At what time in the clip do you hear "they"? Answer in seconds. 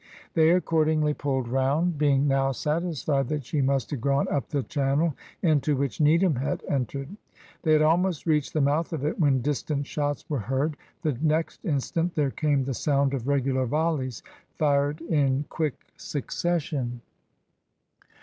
0.33-0.49, 7.61-7.73